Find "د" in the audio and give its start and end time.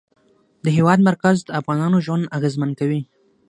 0.63-0.65, 1.43-1.49